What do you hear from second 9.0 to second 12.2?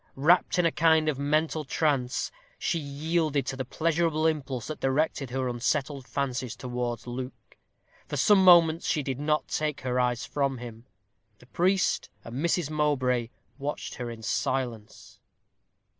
did not take her eyes from him. The priest